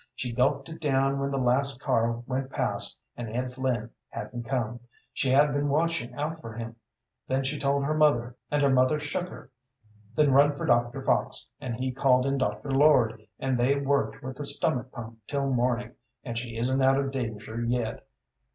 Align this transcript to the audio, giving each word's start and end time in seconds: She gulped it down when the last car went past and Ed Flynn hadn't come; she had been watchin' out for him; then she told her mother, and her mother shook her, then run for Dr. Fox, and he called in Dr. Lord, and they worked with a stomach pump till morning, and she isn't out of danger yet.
She 0.15 0.31
gulped 0.31 0.67
it 0.67 0.81
down 0.81 1.19
when 1.19 1.29
the 1.29 1.37
last 1.37 1.79
car 1.79 2.23
went 2.25 2.49
past 2.49 2.97
and 3.15 3.29
Ed 3.29 3.53
Flynn 3.53 3.91
hadn't 4.09 4.45
come; 4.47 4.79
she 5.13 5.29
had 5.29 5.53
been 5.53 5.69
watchin' 5.69 6.17
out 6.17 6.41
for 6.41 6.53
him; 6.53 6.75
then 7.27 7.43
she 7.43 7.59
told 7.59 7.83
her 7.83 7.93
mother, 7.93 8.35
and 8.49 8.63
her 8.63 8.69
mother 8.71 8.99
shook 8.99 9.29
her, 9.29 9.51
then 10.15 10.31
run 10.31 10.55
for 10.57 10.65
Dr. 10.65 11.03
Fox, 11.03 11.45
and 11.59 11.75
he 11.75 11.91
called 11.91 12.25
in 12.25 12.39
Dr. 12.39 12.71
Lord, 12.71 13.21
and 13.37 13.59
they 13.59 13.75
worked 13.75 14.23
with 14.23 14.39
a 14.39 14.45
stomach 14.45 14.91
pump 14.91 15.19
till 15.27 15.51
morning, 15.53 15.91
and 16.23 16.35
she 16.35 16.57
isn't 16.57 16.81
out 16.81 16.97
of 16.99 17.11
danger 17.11 17.61
yet. 17.63 18.07